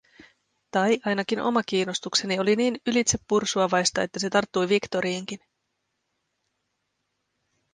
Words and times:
Tai, 0.71 0.99
ainakin 1.05 1.41
oma 1.41 1.61
kiinnostukseni 1.63 2.39
oli 2.39 2.55
niin 2.55 2.79
ylitsepursuavaista, 2.87 4.01
että 4.01 4.19
se 4.19 4.29
tarttui 4.29 4.69
Victoriinkin. 4.69 5.39